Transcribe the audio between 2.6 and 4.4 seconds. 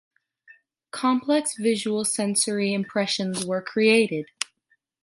impressions were created.